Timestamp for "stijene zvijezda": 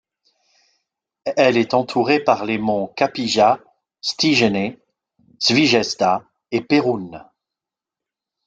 4.01-6.25